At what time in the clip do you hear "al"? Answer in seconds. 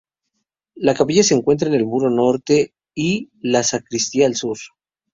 4.25-4.33